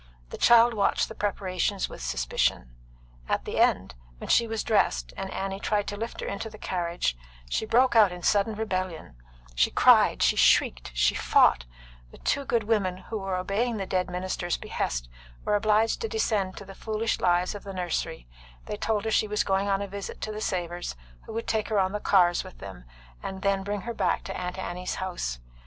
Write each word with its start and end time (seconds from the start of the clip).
The 0.29 0.37
child 0.39 0.73
watched 0.73 1.09
the 1.09 1.13
preparations 1.13 1.87
with 1.87 2.01
suspicion. 2.01 2.71
At 3.29 3.45
the 3.45 3.59
end, 3.59 3.93
when 4.17 4.29
she 4.29 4.47
was 4.47 4.63
dressed, 4.63 5.13
and 5.15 5.29
Annie 5.29 5.59
tried 5.59 5.85
to 5.89 5.95
lift 5.95 6.21
her 6.21 6.25
into 6.25 6.49
the 6.49 6.57
carriage, 6.57 7.15
she 7.47 7.67
broke 7.67 7.95
out 7.95 8.11
in 8.11 8.23
sudden 8.23 8.55
rebellion; 8.55 9.15
she 9.53 9.69
cried, 9.69 10.23
she 10.23 10.35
shrieked, 10.35 10.89
she 10.95 11.13
fought; 11.13 11.65
the 12.09 12.17
two 12.17 12.45
good 12.45 12.63
women 12.63 12.97
who 12.97 13.19
were 13.19 13.35
obeying 13.35 13.77
the 13.77 13.85
dead 13.85 14.09
minister's 14.09 14.57
behest 14.57 15.07
were 15.45 15.53
obliged 15.53 16.01
to 16.01 16.09
descend 16.09 16.57
to 16.57 16.65
the 16.65 16.73
foolish 16.73 17.19
lies 17.19 17.53
of 17.53 17.63
the 17.63 17.71
nursery; 17.71 18.27
they 18.65 18.77
told 18.77 19.05
her 19.05 19.11
she 19.11 19.27
was 19.27 19.43
going 19.43 19.67
on 19.69 19.83
a 19.83 19.87
visit 19.87 20.19
to 20.21 20.31
the 20.31 20.41
Savors, 20.41 20.95
who 21.27 21.33
would 21.33 21.45
take 21.45 21.67
her 21.67 21.77
on 21.79 21.91
the 21.91 21.99
cars 21.99 22.43
with 22.43 22.57
them, 22.57 22.85
and 23.21 23.43
then 23.43 23.61
bring 23.63 23.81
her 23.81 23.93
back 23.93 24.23
to 24.23 24.35
Aunt 24.35 24.57
Annie's 24.57 24.95
house. 24.95 25.37